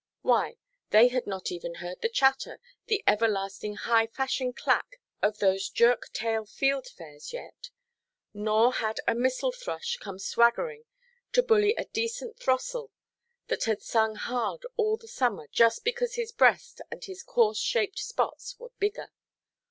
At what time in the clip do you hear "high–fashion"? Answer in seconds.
3.75-4.51